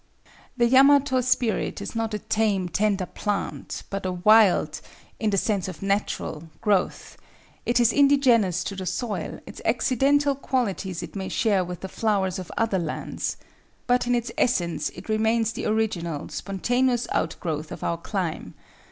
[0.57, 5.83] ]The Yamato spirit is not a tame, tender plant, but a wild—in the sense of
[5.83, 7.17] natural—growth;
[7.67, 12.39] it is indigenous to the soil; its accidental qualities it may share with the flowers
[12.39, 13.37] of other lands,
[13.85, 18.55] but in its essence it remains the original, spontaneous outgrowth of our clime.